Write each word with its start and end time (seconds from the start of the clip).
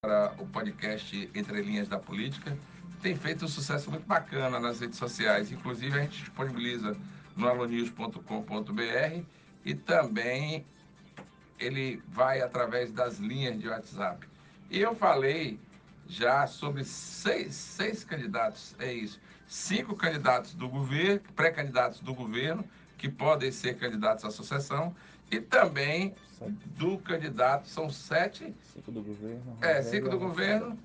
para 0.00 0.32
o 0.38 0.46
podcast 0.46 1.28
Entre 1.34 1.60
Linhas 1.60 1.88
da 1.88 1.98
Política. 1.98 2.56
Tem 3.02 3.16
feito 3.16 3.46
um 3.46 3.48
sucesso 3.48 3.90
muito 3.90 4.06
bacana 4.06 4.60
nas 4.60 4.78
redes 4.78 4.96
sociais. 4.96 5.50
Inclusive, 5.50 5.98
a 5.98 6.02
gente 6.02 6.20
disponibiliza 6.20 6.96
no 7.36 7.48
alonews.com.br 7.48 9.22
e 9.64 9.74
também 9.74 10.64
ele 11.58 12.00
vai 12.06 12.40
através 12.40 12.92
das 12.92 13.18
linhas 13.18 13.58
de 13.58 13.68
WhatsApp. 13.68 14.24
E 14.70 14.78
eu 14.78 14.94
falei 14.94 15.58
já 16.06 16.46
sobre 16.46 16.84
seis, 16.84 17.56
seis 17.56 18.04
candidatos, 18.04 18.76
é 18.78 18.92
isso, 18.92 19.20
cinco 19.48 19.96
candidatos 19.96 20.54
do 20.54 20.68
governo, 20.68 21.20
pré-candidatos 21.34 21.98
do 21.98 22.14
governo, 22.14 22.64
que 22.96 23.08
podem 23.08 23.50
ser 23.50 23.76
candidatos 23.76 24.24
à 24.24 24.30
sucessão, 24.30 24.94
e 25.30 25.40
também 25.40 26.14
do 26.76 26.98
candidato, 26.98 27.68
são 27.68 27.90
sete. 27.90 28.54
Cinco 28.72 28.92
do 28.92 29.02
governo. 29.02 29.58
É, 29.60 29.82
cinco 29.82 30.08
do 30.08 30.18
governo, 30.18 30.78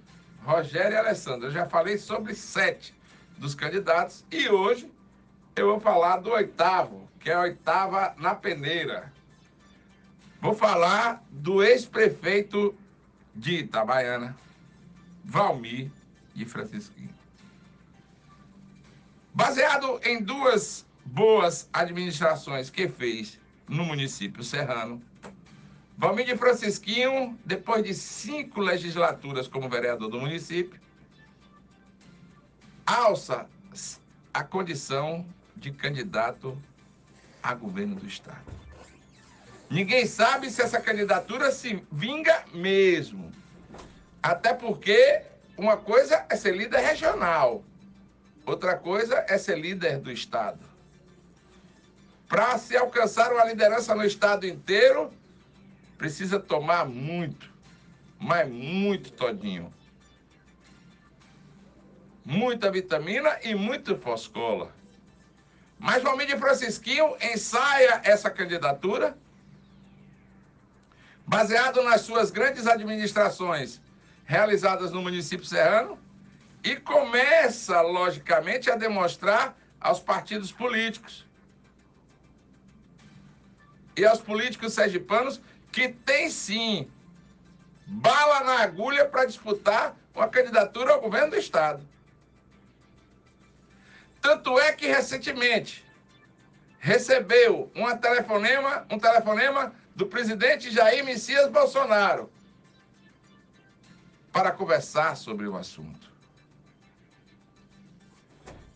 Rogério 0.43 0.93
e 0.93 0.97
Alessandro. 0.97 1.47
Eu 1.47 1.51
já 1.51 1.67
falei 1.67 1.97
sobre 1.97 2.33
sete 2.33 2.93
dos 3.37 3.53
candidatos 3.55 4.25
e 4.31 4.49
hoje 4.49 4.91
eu 5.55 5.67
vou 5.67 5.79
falar 5.79 6.17
do 6.17 6.31
oitavo, 6.31 7.07
que 7.19 7.29
é 7.29 7.33
a 7.33 7.41
oitava 7.41 8.15
na 8.17 8.33
peneira. 8.33 9.11
Vou 10.41 10.53
falar 10.53 11.23
do 11.29 11.63
ex-prefeito 11.63 12.75
de 13.33 13.59
Itabaiana, 13.59 14.35
Valmir 15.23 15.89
de 16.33 16.45
Francisquinho. 16.45 17.13
Baseado 19.33 19.99
em 20.03 20.21
duas 20.21 20.85
boas 21.05 21.69
administrações 21.71 22.69
que 22.69 22.87
fez 22.87 23.39
no 23.73 23.83
município 23.83 24.43
serrano, 24.43 25.01
Valmir 25.97 26.25
de 26.25 26.37
Francisquinho, 26.37 27.37
depois 27.45 27.83
de 27.83 27.93
cinco 27.93 28.61
legislaturas 28.61 29.47
como 29.47 29.69
vereador 29.69 30.09
do 30.09 30.19
município, 30.19 30.79
alça 32.85 33.47
a 34.33 34.43
condição 34.43 35.25
de 35.55 35.71
candidato 35.71 36.57
a 37.41 37.53
governo 37.53 37.95
do 37.95 38.07
estado. 38.07 38.43
Ninguém 39.69 40.05
sabe 40.05 40.49
se 40.51 40.61
essa 40.61 40.79
candidatura 40.79 41.51
se 41.51 41.83
vinga 41.91 42.43
mesmo. 42.53 43.31
Até 44.21 44.53
porque 44.53 45.21
uma 45.57 45.77
coisa 45.77 46.25
é 46.29 46.35
ser 46.35 46.55
líder 46.55 46.79
regional, 46.79 47.63
outra 48.45 48.77
coisa 48.77 49.25
é 49.27 49.37
ser 49.37 49.57
líder 49.59 49.99
do 49.99 50.11
estado. 50.11 50.72
Para 52.33 52.57
se 52.57 52.75
alcançar 52.75 53.31
uma 53.31 53.43
liderança 53.43 53.93
no 53.93 54.03
estado 54.03 54.47
inteiro, 54.47 55.13
precisa 55.99 56.39
tomar 56.39 56.83
muito, 56.83 57.47
mas 58.19 58.49
muito 58.49 59.11
todinho. 59.11 59.71
Muita 62.25 62.71
vitamina 62.71 63.37
e 63.43 63.53
muito 63.53 63.95
foscola. 63.95 64.73
Mas 65.77 66.01
Valmir 66.01 66.35
Francisquinho 66.39 67.15
ensaia 67.21 68.01
essa 68.03 68.31
candidatura 68.31 69.15
baseado 71.27 71.83
nas 71.83 72.01
suas 72.01 72.31
grandes 72.31 72.65
administrações 72.65 73.79
realizadas 74.25 74.91
no 74.91 75.03
município 75.03 75.45
serrano 75.45 75.99
e 76.63 76.77
começa, 76.77 77.79
logicamente, 77.81 78.71
a 78.71 78.75
demonstrar 78.75 79.55
aos 79.79 79.99
partidos 79.99 80.51
políticos 80.51 81.22
e 83.95 84.05
aos 84.05 84.19
políticos 84.19 84.73
sergipanos 84.73 85.39
que 85.71 85.89
tem 85.89 86.29
sim 86.29 86.89
bala 87.85 88.43
na 88.43 88.59
agulha 88.61 89.05
para 89.05 89.25
disputar 89.25 89.95
uma 90.13 90.27
candidatura 90.27 90.93
ao 90.93 91.01
governo 91.01 91.31
do 91.31 91.37
Estado. 91.37 91.85
Tanto 94.21 94.57
é 94.59 94.71
que 94.71 94.87
recentemente 94.87 95.85
recebeu 96.79 97.71
uma 97.75 97.97
telefonema, 97.97 98.85
um 98.89 98.99
telefonema 98.99 99.73
do 99.95 100.05
presidente 100.05 100.71
Jair 100.71 101.03
Messias 101.03 101.49
Bolsonaro 101.49 102.31
para 104.31 104.51
conversar 104.51 105.15
sobre 105.15 105.47
o 105.47 105.55
assunto. 105.55 106.11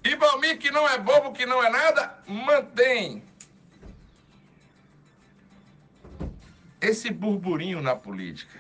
E 0.04 0.16
Balmir, 0.16 0.58
que 0.58 0.72
não 0.72 0.88
é 0.88 0.98
bobo, 0.98 1.34
que 1.34 1.46
não 1.46 1.62
é 1.64 1.70
nada, 1.70 2.18
mantém 2.28 3.24
esse 6.80 7.10
burburinho 7.12 7.82
na 7.82 7.96
política. 7.96 8.60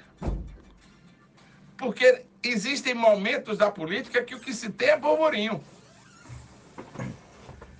Porque 1.78 2.26
existem 2.42 2.94
momentos 2.94 3.58
da 3.58 3.70
política 3.70 4.24
que 4.24 4.36
o 4.36 4.40
que 4.40 4.54
se 4.54 4.70
tem 4.70 4.90
é 4.90 4.98
burburinho. 4.98 5.64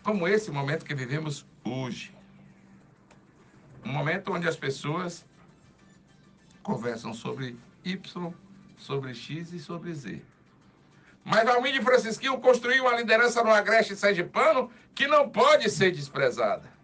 Como 0.04 0.28
esse 0.28 0.52
momento 0.52 0.86
que 0.86 0.94
vivemos 0.94 1.46
hoje. 1.64 2.16
Um 3.84 3.92
momento 3.92 4.32
onde 4.34 4.48
as 4.48 4.56
pessoas 4.56 5.26
conversam 6.62 7.14
sobre 7.14 7.58
Y, 7.84 8.34
sobre 8.78 9.14
X 9.14 9.54
e 9.54 9.60
sobre 9.60 9.94
Z. 9.94 10.22
Mas 11.24 11.44
Valmir 11.44 11.74
de 11.74 11.82
Francisquinho 11.82 12.40
construiu 12.40 12.84
uma 12.84 12.96
liderança 12.96 13.44
no 13.44 13.52
Agreste 13.52 13.96
Sergipano 13.96 14.72
que 14.94 15.08
não 15.08 15.30
pode 15.30 15.70
ser 15.70 15.92
desprezada. 15.92 16.77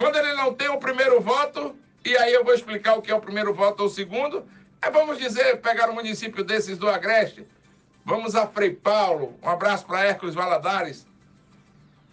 Quando 0.00 0.16
ele 0.16 0.32
não 0.32 0.54
tem 0.54 0.70
o 0.70 0.78
primeiro 0.78 1.20
voto, 1.20 1.76
e 2.02 2.16
aí 2.16 2.32
eu 2.32 2.42
vou 2.42 2.54
explicar 2.54 2.94
o 2.94 3.02
que 3.02 3.10
é 3.10 3.14
o 3.14 3.20
primeiro 3.20 3.52
voto 3.52 3.80
ou 3.80 3.86
o 3.86 3.90
segundo, 3.90 4.48
é, 4.80 4.90
vamos 4.90 5.18
dizer, 5.18 5.60
pegar 5.60 5.90
um 5.90 5.94
município 5.94 6.42
desses 6.42 6.78
do 6.78 6.88
Agreste, 6.88 7.46
vamos 8.02 8.34
a 8.34 8.46
Frei 8.46 8.74
Paulo, 8.74 9.38
um 9.42 9.48
abraço 9.50 9.84
para 9.84 10.06
Hércules 10.06 10.34
Valadares, 10.34 11.06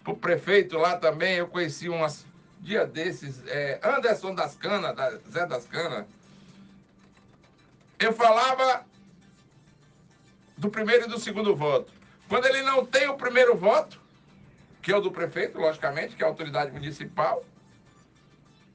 o 0.06 0.14
prefeito 0.14 0.76
lá 0.76 0.98
também, 0.98 1.36
eu 1.36 1.48
conheci 1.48 1.88
umas 1.88 2.26
dia 2.60 2.84
desses, 2.84 3.42
é, 3.46 3.80
Anderson 3.82 4.34
das 4.34 4.54
Canas, 4.54 4.94
da 4.94 5.10
Zé 5.30 5.46
das 5.46 5.64
Canas, 5.64 6.04
eu 7.98 8.12
falava 8.12 8.84
do 10.58 10.68
primeiro 10.68 11.06
e 11.06 11.08
do 11.08 11.18
segundo 11.18 11.56
voto. 11.56 11.90
Quando 12.28 12.44
ele 12.44 12.60
não 12.60 12.84
tem 12.84 13.08
o 13.08 13.16
primeiro 13.16 13.56
voto, 13.56 13.98
que 14.82 14.92
é 14.92 14.96
o 14.96 15.00
do 15.00 15.10
prefeito, 15.10 15.58
logicamente, 15.58 16.14
que 16.16 16.22
é 16.22 16.26
a 16.26 16.28
autoridade 16.28 16.70
municipal, 16.70 17.42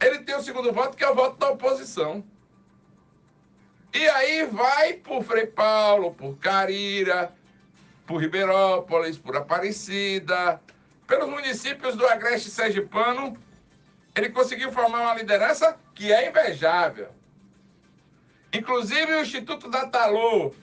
ele 0.08 0.20
tem 0.20 0.36
o 0.36 0.42
segundo 0.42 0.72
voto, 0.72 0.98
que 0.98 1.04
é 1.04 1.10
o 1.10 1.16
voto 1.16 1.38
da 1.38 1.50
oposição. 1.50 2.24
E 3.94 4.08
aí 4.10 4.46
vai 4.46 4.94
por 4.94 5.24
Frei 5.24 5.48
Paulo, 5.48 6.14
por 6.14 6.38
Carira, 6.38 7.32
por 8.06 8.18
Ribeirópolis, 8.18 9.18
por 9.18 9.36
Aparecida, 9.36 10.60
pelos 11.08 11.30
municípios 11.30 11.96
do 11.96 12.08
Agreste 12.08 12.50
Sergipano, 12.50 13.38
ele 14.16 14.30
conseguiu 14.30 14.72
formar 14.72 15.02
uma 15.02 15.16
liderança 15.16 15.78
que 15.94 16.12
é 16.12 16.30
invejável. 16.30 17.10
Inclusive 18.52 19.14
o 19.14 19.22
Instituto 19.22 19.70
Datalô, 19.70 20.54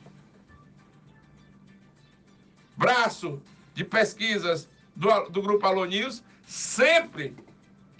braço 2.76 3.42
de 3.74 3.84
pesquisas 3.84 4.68
do, 4.94 5.08
do 5.28 5.42
Grupo 5.42 5.66
Alô 5.66 5.84
News, 5.84 6.22
sempre 6.46 7.36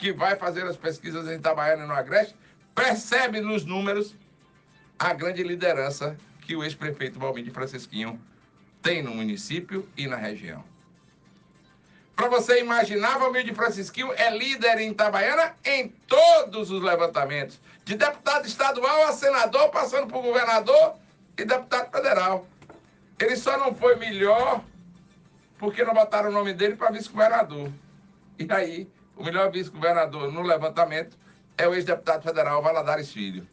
que 0.01 0.13
vai 0.13 0.35
fazer 0.35 0.65
as 0.67 0.79
pesquisas 0.79 1.29
em 1.29 1.35
Itabaiana 1.35 1.85
e 1.85 1.87
no 1.87 1.93
Agreste, 1.93 2.35
percebe 2.75 3.43
nos 3.43 3.67
números 3.67 4.17
a 4.99 5.13
grande 5.13 5.43
liderança 5.43 6.17
que 6.41 6.57
o 6.57 6.65
ex-prefeito 6.65 7.19
Valmir 7.19 7.45
de 7.45 7.51
Francisquinho 7.51 8.19
tem 8.81 9.03
no 9.03 9.15
município 9.15 9.87
e 9.97 10.07
na 10.07 10.17
região. 10.17 10.65
Para 12.17 12.29
você 12.29 12.61
imaginar, 12.61 13.19
Valmir 13.19 13.45
de 13.45 13.55
Francisquinho 13.55 14.13
é 14.15 14.31
líder 14.31 14.79
em 14.81 14.91
Itabaiana 14.91 15.55
em 15.65 15.89
todos 16.07 16.71
os 16.71 16.83
levantamentos. 16.83 17.61
De 17.85 17.95
deputado 17.95 18.47
estadual 18.47 19.07
a 19.07 19.13
senador, 19.13 19.69
passando 19.69 20.07
por 20.07 20.23
governador 20.23 20.95
e 21.37 21.45
deputado 21.45 21.91
federal. 21.91 22.47
Ele 23.19 23.37
só 23.37 23.59
não 23.59 23.75
foi 23.75 23.97
melhor 23.97 24.65
porque 25.59 25.85
não 25.85 25.93
botaram 25.93 26.31
o 26.31 26.33
nome 26.33 26.55
dele 26.55 26.75
para 26.75 26.91
vice-governador. 26.91 27.71
E 28.39 28.47
aí, 28.51 28.89
o 29.21 29.25
melhor 29.25 29.51
vice-governador 29.51 30.33
no 30.33 30.41
levantamento 30.41 31.15
é 31.59 31.69
o 31.69 31.75
ex-deputado 31.75 32.23
federal 32.23 32.63
Valadares 32.63 33.13
Filho. 33.13 33.47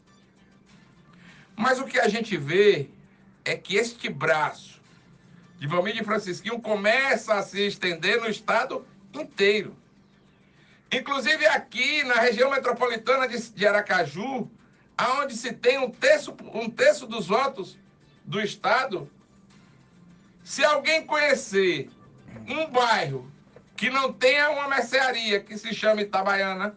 Mas 1.54 1.78
o 1.78 1.84
que 1.84 2.00
a 2.00 2.08
gente 2.08 2.38
vê 2.38 2.88
é 3.44 3.54
que 3.54 3.76
este 3.76 4.08
braço 4.08 4.80
de 5.58 5.66
Valmir 5.66 5.94
de 5.94 6.02
Francisquinho 6.02 6.58
começa 6.58 7.34
a 7.34 7.42
se 7.42 7.66
estender 7.66 8.18
no 8.18 8.30
estado 8.30 8.86
inteiro. 9.12 9.76
Inclusive 10.90 11.46
aqui 11.46 12.02
na 12.04 12.14
região 12.14 12.50
metropolitana 12.50 13.28
de, 13.28 13.66
Aracaju, 13.66 14.50
aonde 14.96 15.36
se 15.36 15.52
tem 15.52 15.76
um 15.76 15.90
terço, 15.90 16.34
um 16.54 16.70
terço 16.70 17.06
dos 17.06 17.26
votos 17.26 17.78
do 18.24 18.40
estado, 18.40 19.10
se 20.42 20.64
alguém 20.64 21.04
conhecer 21.04 21.90
um 22.48 22.70
bairro 22.70 23.30
que 23.78 23.88
não 23.88 24.12
tenha 24.12 24.50
uma 24.50 24.66
mercearia 24.66 25.38
que 25.38 25.56
se 25.56 25.72
chama 25.72 26.02
Itabaiana, 26.02 26.76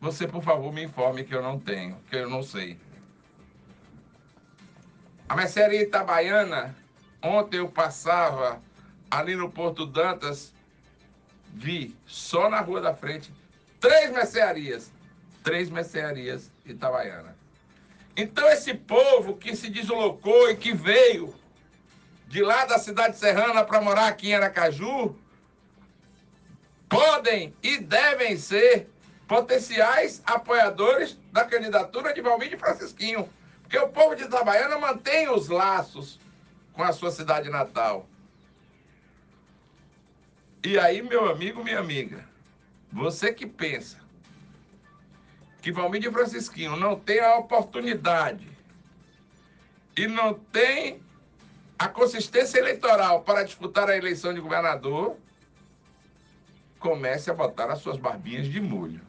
você, 0.00 0.26
por 0.26 0.42
favor, 0.42 0.72
me 0.72 0.82
informe 0.82 1.24
que 1.24 1.34
eu 1.34 1.42
não 1.42 1.60
tenho, 1.60 2.00
que 2.08 2.16
eu 2.16 2.30
não 2.30 2.42
sei. 2.42 2.78
A 5.28 5.36
mercearia 5.36 5.82
Itabaiana, 5.82 6.74
ontem 7.22 7.58
eu 7.58 7.68
passava 7.68 8.62
ali 9.10 9.36
no 9.36 9.50
Porto 9.50 9.84
Dantas, 9.84 10.54
vi 11.52 11.94
só 12.06 12.48
na 12.48 12.60
rua 12.60 12.80
da 12.80 12.94
frente 12.94 13.30
três 13.78 14.10
mercearias. 14.10 14.90
Três 15.44 15.68
mercearias 15.68 16.50
Itabaiana. 16.64 17.36
Então, 18.16 18.48
esse 18.48 18.72
povo 18.72 19.36
que 19.36 19.54
se 19.54 19.68
deslocou 19.68 20.50
e 20.50 20.56
que 20.56 20.72
veio 20.72 21.34
de 22.26 22.42
lá 22.42 22.64
da 22.64 22.78
cidade 22.78 23.16
serrana 23.16 23.64
para 23.64 23.80
morar 23.80 24.08
aqui 24.08 24.30
em 24.30 24.34
Aracaju, 24.34 25.16
podem 26.88 27.54
e 27.62 27.78
devem 27.78 28.36
ser 28.36 28.90
potenciais 29.28 30.22
apoiadores 30.24 31.18
da 31.32 31.44
candidatura 31.44 32.12
de 32.12 32.20
Valmir 32.20 32.50
de 32.50 32.56
Francisquinho. 32.56 33.28
Porque 33.62 33.78
o 33.78 33.88
povo 33.88 34.14
de 34.14 34.24
Itabaiana 34.24 34.78
mantém 34.78 35.28
os 35.28 35.48
laços 35.48 36.20
com 36.72 36.82
a 36.82 36.92
sua 36.92 37.10
cidade 37.10 37.48
natal. 37.50 38.08
E 40.64 40.78
aí, 40.78 41.02
meu 41.02 41.28
amigo, 41.28 41.62
minha 41.62 41.78
amiga, 41.78 42.24
você 42.92 43.32
que 43.32 43.46
pensa 43.46 43.98
que 45.62 45.72
Valmir 45.72 46.00
de 46.00 46.10
Francisquinho 46.10 46.76
não 46.76 46.98
tem 46.98 47.20
a 47.20 47.36
oportunidade 47.36 48.48
e 49.96 50.06
não 50.06 50.34
tem 50.34 51.02
a 51.78 51.88
consistência 51.88 52.58
eleitoral 52.58 53.22
para 53.22 53.44
disputar 53.44 53.88
a 53.88 53.96
eleição 53.96 54.32
de 54.32 54.40
governador, 54.40 55.16
comece 56.78 57.30
a 57.30 57.34
botar 57.34 57.70
as 57.70 57.80
suas 57.80 57.98
barbinhas 57.98 58.46
de 58.46 58.60
molho. 58.60 59.00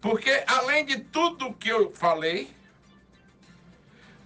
Porque, 0.00 0.44
além 0.46 0.84
de 0.84 1.00
tudo 1.00 1.52
que 1.52 1.68
eu 1.68 1.92
falei, 1.92 2.50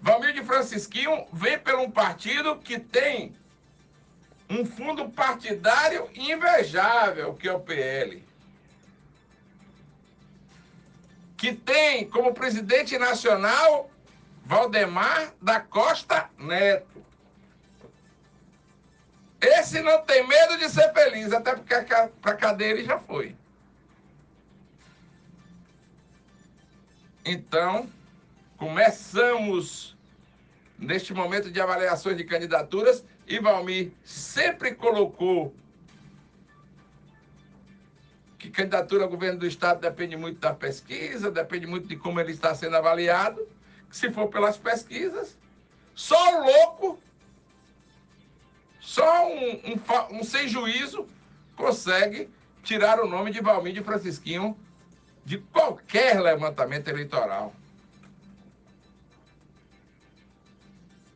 Valmir 0.01 0.35
de 0.35 0.43
Francisquinho 0.43 1.27
vem 1.33 1.59
por 1.59 1.75
um 1.77 1.91
partido 1.91 2.57
que 2.59 2.79
tem 2.79 3.35
um 4.49 4.65
fundo 4.65 5.09
partidário 5.11 6.09
invejável, 6.15 7.35
que 7.35 7.49
é 7.49 7.53
o 7.53 7.61
PL. 7.61 8.23
Que 11.37 11.55
tem 11.55 12.09
como 12.09 12.35
presidente 12.35 12.97
nacional 12.99 13.91
Valdemar 14.44 15.32
da 15.41 15.61
Costa 15.61 16.29
Neto. 16.38 17.05
Esse 19.41 19.81
não 19.81 20.02
tem 20.02 20.26
medo 20.26 20.58
de 20.58 20.69
ser 20.69 20.93
feliz, 20.93 21.32
até 21.32 21.55
porque 21.55 21.75
para 22.20 22.37
cadeia 22.37 22.70
ele 22.70 22.85
já 22.85 22.99
foi. 22.99 23.37
Então, 27.25 27.88
começamos 28.56 29.96
neste 30.79 31.14
momento 31.14 31.50
de 31.50 31.61
avaliações 31.61 32.17
de 32.17 32.25
candidaturas 32.25 33.05
e 33.26 33.38
Valmir 33.38 33.93
sempre 34.02 34.75
colocou 34.75 35.55
que 38.38 38.50
candidatura 38.50 39.05
ao 39.05 39.08
governo 39.08 39.38
do 39.38 39.46
Estado 39.46 39.81
depende 39.81 40.17
muito 40.17 40.38
da 40.38 40.52
pesquisa, 40.52 41.31
depende 41.31 41.67
muito 41.67 41.88
de 41.88 41.96
como 41.96 42.20
ele 42.20 42.32
está 42.32 42.55
sendo 42.55 42.76
avaliado. 42.76 43.46
Se 43.94 44.11
for 44.11 44.26
pelas 44.26 44.56
pesquisas, 44.56 45.38
só 45.94 46.17
o 46.17 46.44
louco, 46.44 46.99
só 48.81 49.29
um, 49.29 49.52
um, 49.52 50.19
um 50.19 50.25
sem 50.25 50.49
juízo 50.49 51.08
consegue 51.55 52.29
tirar 52.64 52.99
o 52.99 53.06
nome 53.06 53.31
de 53.31 53.41
Valmir 53.41 53.73
de 53.73 53.85
Francisquinho 53.85 54.58
de 55.25 55.38
qualquer 55.38 56.20
levantamento 56.20 56.88
eleitoral. 56.88 57.55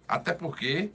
Até 0.07 0.33
porque, 0.33 0.93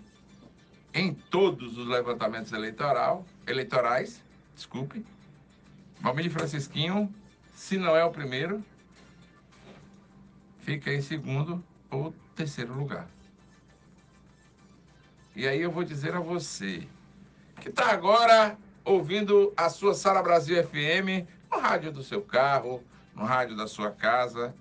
em 0.93 1.13
todos 1.13 1.77
os 1.77 1.85
levantamentos 1.85 2.53
eleitoral, 2.53 3.25
eleitorais, 3.45 4.23
desculpe, 4.55 5.05
Valmir 5.99 6.31
Francisquinho, 6.31 7.13
se 7.53 7.77
não 7.77 7.93
é 7.93 8.05
o 8.05 8.09
primeiro, 8.09 8.63
fica 10.61 10.89
em 10.89 11.01
segundo 11.01 11.61
ou 11.93 12.13
terceiro 12.35 12.73
lugar. 12.73 13.07
E 15.35 15.47
aí 15.47 15.61
eu 15.61 15.71
vou 15.71 15.83
dizer 15.83 16.15
a 16.15 16.19
você, 16.19 16.87
que 17.61 17.69
está 17.69 17.91
agora 17.91 18.57
ouvindo 18.83 19.53
a 19.55 19.69
sua 19.69 19.93
Sala 19.93 20.21
Brasil 20.21 20.61
FM 20.63 21.27
no 21.51 21.59
rádio 21.59 21.91
do 21.91 22.03
seu 22.03 22.21
carro, 22.21 22.83
no 23.15 23.23
rádio 23.23 23.55
da 23.55 23.67
sua 23.67 23.91
casa 23.91 24.53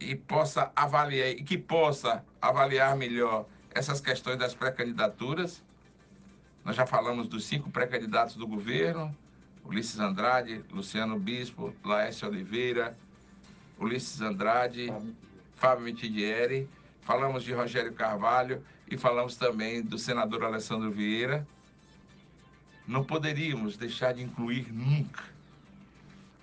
e 0.00 0.14
possa 0.14 0.70
avaliar 0.74 1.28
e 1.28 1.42
que 1.42 1.56
possa 1.56 2.24
avaliar 2.40 2.96
melhor 2.96 3.46
essas 3.70 4.00
questões 4.00 4.38
das 4.38 4.54
pré-candidaturas. 4.54 5.62
Nós 6.64 6.76
já 6.76 6.86
falamos 6.86 7.28
dos 7.28 7.44
cinco 7.44 7.70
pré-candidatos 7.70 8.36
do 8.36 8.46
governo: 8.46 9.14
Ulisses 9.64 9.98
Andrade, 9.98 10.64
Luciano 10.70 11.18
Bispo, 11.18 11.74
Laércio 11.84 12.28
Oliveira, 12.28 12.96
Ulisses 13.78 14.20
Andrade, 14.20 14.92
Fábio 15.64 15.86
Mitidieri. 15.86 16.68
Falamos 17.00 17.42
de 17.42 17.54
Rogério 17.54 17.94
Carvalho 17.94 18.62
e 18.86 18.98
falamos 18.98 19.34
também 19.34 19.80
do 19.80 19.98
senador 19.98 20.44
Alessandro 20.44 20.90
Vieira. 20.90 21.48
Não 22.86 23.02
poderíamos 23.02 23.74
deixar 23.74 24.12
de 24.12 24.22
incluir 24.22 24.70
nunca 24.70 25.22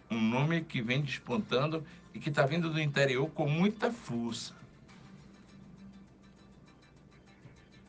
um 0.09 0.19
nome 0.19 0.61
que 0.61 0.81
vem 0.81 1.03
despontando 1.03 1.85
e 2.15 2.19
que 2.19 2.29
está 2.29 2.47
vindo 2.47 2.67
do 2.71 2.81
interior 2.81 3.29
com 3.29 3.47
muita 3.47 3.91
força. 3.91 4.55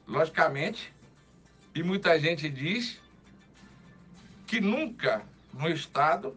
Logicamente, 0.06 0.92
e 1.74 1.82
muita 1.82 2.20
gente 2.20 2.50
diz 2.50 3.00
que 4.46 4.60
nunca 4.60 5.24
no 5.50 5.70
estado 5.70 6.36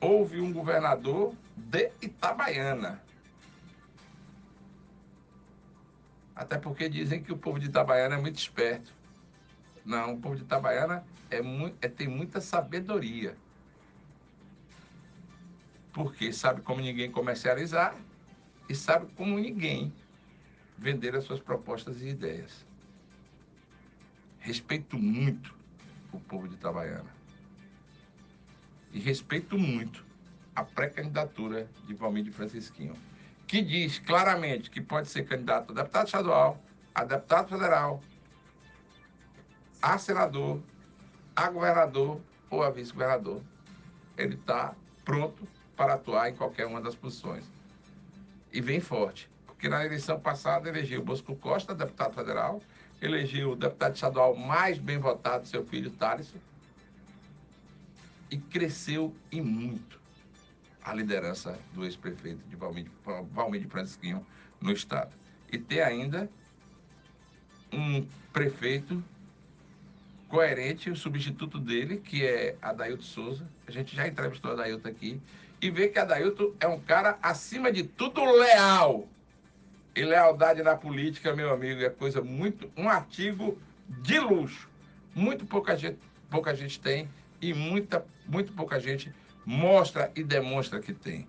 houve 0.00 0.40
um 0.40 0.50
governador 0.50 1.34
de 1.54 1.90
Itabaiana. 2.00 3.09
Até 6.40 6.56
porque 6.56 6.88
dizem 6.88 7.22
que 7.22 7.30
o 7.30 7.36
povo 7.36 7.60
de 7.60 7.66
Itabaiana 7.66 8.14
é 8.14 8.18
muito 8.18 8.38
esperto. 8.38 8.94
Não, 9.84 10.14
o 10.14 10.18
povo 10.18 10.36
de 10.36 10.42
Itabaiana 10.42 11.04
é, 11.30 11.38
é 11.82 11.88
tem 11.88 12.08
muita 12.08 12.40
sabedoria 12.40 13.36
porque 15.92 16.32
sabe 16.32 16.62
como 16.62 16.80
ninguém 16.80 17.10
comercializar 17.10 17.94
e 18.70 18.74
sabe 18.74 19.12
como 19.16 19.38
ninguém 19.38 19.92
vender 20.78 21.14
as 21.14 21.24
suas 21.24 21.40
propostas 21.40 22.00
e 22.00 22.08
ideias. 22.08 22.64
Respeito 24.38 24.96
muito 24.96 25.54
o 26.10 26.18
povo 26.20 26.48
de 26.48 26.54
Itabaiana. 26.54 27.14
E 28.94 28.98
respeito 28.98 29.58
muito 29.58 30.02
a 30.56 30.64
pré-candidatura 30.64 31.68
de 31.86 31.92
Valmir 31.92 32.24
de 32.24 32.30
Francisquinho, 32.30 32.96
que 33.50 33.62
diz 33.62 33.98
claramente 33.98 34.70
que 34.70 34.80
pode 34.80 35.08
ser 35.08 35.24
candidato 35.24 35.72
a 35.72 35.74
deputado 35.74 36.06
estadual, 36.06 36.62
a 36.94 37.02
deputado 37.02 37.48
federal, 37.48 38.00
a 39.82 39.98
senador, 39.98 40.62
a 41.34 41.50
governador 41.50 42.20
ou 42.48 42.62
a 42.62 42.70
vice-governador. 42.70 43.42
Ele 44.16 44.36
está 44.36 44.72
pronto 45.04 45.48
para 45.76 45.94
atuar 45.94 46.30
em 46.30 46.36
qualquer 46.36 46.64
uma 46.64 46.80
das 46.80 46.94
posições. 46.94 47.44
E 48.52 48.60
vem 48.60 48.78
forte, 48.78 49.28
porque 49.44 49.68
na 49.68 49.84
eleição 49.84 50.20
passada 50.20 50.68
elegeu 50.68 51.02
Bosco 51.02 51.34
Costa, 51.34 51.74
deputado 51.74 52.14
federal, 52.14 52.62
elegeu 53.02 53.50
o 53.50 53.56
deputado 53.56 53.96
estadual 53.96 54.36
mais 54.36 54.78
bem 54.78 54.98
votado, 54.98 55.48
seu 55.48 55.66
filho 55.66 55.90
Thales, 55.90 56.32
e 58.30 58.38
cresceu 58.38 59.12
e 59.28 59.40
muito 59.40 59.99
a 60.84 60.94
liderança 60.94 61.58
do 61.72 61.84
ex-prefeito 61.84 62.40
de 62.48 62.56
Valmir, 62.56 62.86
Valmir 63.32 63.60
de 63.60 63.68
Francisquinho 63.68 64.24
no 64.60 64.72
estado. 64.72 65.12
E 65.52 65.58
tem 65.58 65.80
ainda 65.80 66.30
um 67.72 68.06
prefeito 68.32 69.02
coerente, 70.28 70.90
o 70.90 70.96
substituto 70.96 71.58
dele, 71.58 71.96
que 71.98 72.24
é 72.24 72.56
Adailto 72.62 73.02
Souza. 73.02 73.46
A 73.66 73.70
gente 73.70 73.94
já 73.94 74.06
entrevistou 74.06 74.52
Adailto 74.52 74.88
aqui 74.88 75.20
e 75.60 75.70
ver 75.70 75.88
que 75.88 75.98
Adailton 75.98 76.54
é 76.60 76.66
um 76.66 76.80
cara, 76.80 77.18
acima 77.20 77.70
de 77.70 77.82
tudo, 77.82 78.24
leal. 78.24 79.08
E 79.94 80.04
lealdade 80.04 80.62
na 80.62 80.76
política, 80.76 81.34
meu 81.34 81.52
amigo, 81.52 81.82
é 81.82 81.90
coisa 81.90 82.22
muito. 82.22 82.70
um 82.76 82.88
artigo 82.88 83.58
de 83.88 84.18
luxo. 84.20 84.68
Muito 85.14 85.44
pouca 85.44 85.76
gente, 85.76 85.98
pouca 86.30 86.54
gente 86.54 86.78
tem 86.80 87.08
e 87.42 87.52
muita, 87.52 88.06
muito 88.26 88.52
pouca 88.52 88.78
gente 88.78 89.12
mostra 89.44 90.10
e 90.14 90.22
demonstra 90.22 90.80
que 90.80 90.92
tem. 90.92 91.26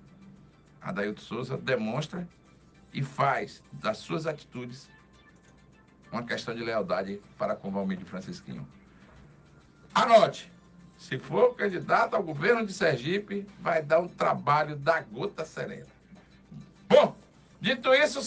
Adailton 0.82 1.22
Souza 1.22 1.58
demonstra 1.58 2.28
e 2.94 3.02
faz 3.02 3.64
das 3.72 3.98
suas 3.98 4.28
atitudes 4.28 4.90
uma 6.12 6.24
questão 6.24 6.54
de 6.54 6.62
lealdade 6.62 7.22
para 7.38 7.56
com 7.56 7.72
Valmir 7.72 8.00
Francisquinho. 8.04 8.68
Anote, 9.94 10.52
se 10.98 11.18
for 11.18 11.56
candidato 11.56 12.16
ao 12.16 12.24
governo 12.24 12.66
de 12.66 12.74
Sergipe, 12.74 13.48
vai 13.60 13.82
dar 13.82 14.00
um 14.00 14.08
trabalho 14.08 14.76
da 14.76 15.02
gota 15.02 15.46
serena. 15.46 15.88
Bom, 16.88 17.16
dito 17.60 17.94
isso, 17.94 18.20